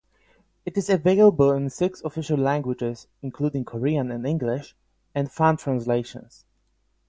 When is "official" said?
2.01-2.35